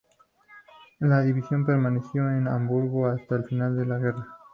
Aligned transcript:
La 0.97 1.21
división 1.21 1.63
permaneció 1.63 2.27
en 2.27 2.47
Hamburgo 2.47 3.05
hasta 3.05 3.35
el 3.35 3.43
final 3.43 3.77
de 3.77 3.85
la 3.85 3.99
guerra. 3.99 4.35